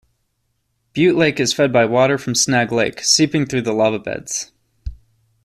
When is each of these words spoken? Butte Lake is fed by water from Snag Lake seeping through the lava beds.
Butte 0.93 1.15
Lake 1.15 1.39
is 1.39 1.53
fed 1.53 1.71
by 1.71 1.85
water 1.85 2.17
from 2.17 2.33
Snag 2.33 2.71
Lake 2.71 3.03
seeping 3.03 3.45
through 3.45 3.61
the 3.61 3.71
lava 3.71 3.99
beds. 3.99 4.51